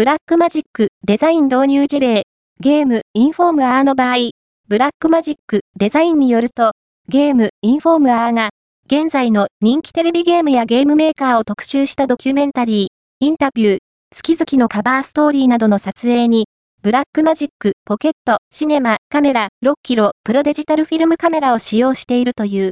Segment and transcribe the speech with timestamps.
[0.00, 2.22] ブラックマジックデザイン導入事例、
[2.58, 4.30] ゲームインフォーマーの場合、
[4.66, 6.72] ブラックマジックデザインによると、
[7.10, 8.48] ゲームインフォーマーが、
[8.86, 13.78] 現在の人気テレビゲームやゲームメーカーを特集したドキュメンタリー、インタビュー、
[14.10, 16.46] 月々のカバーストーリーなどの撮影に、
[16.82, 22.68] ブラックマジックポケットシネマカメラ6キロプロデジタルフィルムカメラを使用しているという。